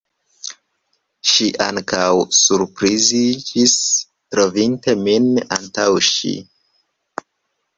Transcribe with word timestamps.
Ŝi 1.31 1.49
ankaŭ 1.65 2.07
surpriziĝis, 2.37 3.75
trovinte 4.37 4.97
min 5.05 5.29
antaŭ 5.59 5.89
ŝi. 6.09 6.33